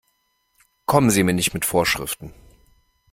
Kommen 0.87 1.11
Sie 1.11 1.21
mir 1.21 1.33
nicht 1.35 1.53
mit 1.53 1.63
Vorschriften! 1.63 2.33